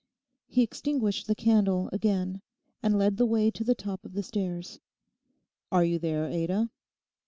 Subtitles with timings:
[0.47, 2.41] He extinguished the candle again,
[2.81, 4.79] and led the way to the top of the stairs.
[5.71, 6.71] 'Are you there, Ada?